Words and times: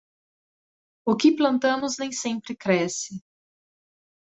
O 1.05 1.15
que 1.15 1.31
plantamos 1.31 1.99
nem 1.99 2.11
sempre 2.11 2.55
cresce. 2.55 3.21